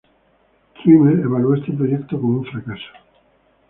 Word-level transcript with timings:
Trimmer 0.77 1.19
evaluó 1.19 1.53
este 1.53 1.73
proyecto 1.73 2.19
como 2.19 2.39
un 2.39 2.45
fracaso. 2.45 2.87